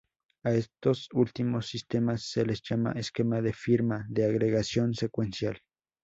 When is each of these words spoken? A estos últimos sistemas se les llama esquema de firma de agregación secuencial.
A 0.45 0.53
estos 0.55 1.09
últimos 1.13 1.67
sistemas 1.67 2.23
se 2.23 2.43
les 2.43 2.63
llama 2.63 2.93
esquema 2.93 3.39
de 3.43 3.53
firma 3.53 4.07
de 4.09 4.25
agregación 4.25 4.95
secuencial. 4.95 5.59